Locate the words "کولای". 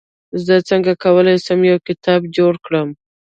1.03-1.37